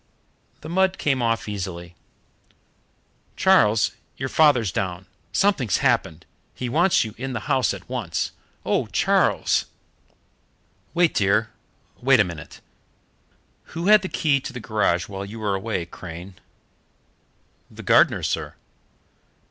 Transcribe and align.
The 0.61 0.67
mud 0.67 0.97
came 0.97 1.21
off 1.21 1.47
easily. 1.47 1.93
"Charles, 3.37 3.91
your 4.17 4.29
father's 4.29 4.71
down. 4.71 5.05
Something's 5.31 5.77
happened. 5.77 6.25
He 6.55 6.69
wants 6.69 7.03
you 7.03 7.13
in 7.19 7.33
the 7.33 7.41
house 7.41 7.71
at 7.71 7.87
once. 7.87 8.31
Oh, 8.65 8.87
Charles!" 8.87 9.65
"Wait, 10.95 11.13
dear, 11.13 11.51
wait 12.01 12.19
a 12.19 12.23
minute. 12.23 12.61
Who 13.77 13.89
had 13.89 14.01
the 14.01 14.09
key 14.09 14.39
to 14.39 14.51
the 14.51 14.59
garage 14.59 15.07
while 15.07 15.23
you 15.23 15.37
were 15.39 15.53
away, 15.53 15.85
Crane?" 15.85 16.33
"The 17.69 17.83
gardener, 17.83 18.23
sir." 18.23 18.55